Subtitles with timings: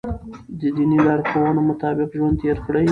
[0.59, 2.79] د دیني لارښوونو مطابق ژوند تېر کړئ.